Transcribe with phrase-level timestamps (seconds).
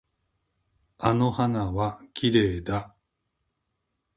[0.97, 2.95] あの花はきれいだ。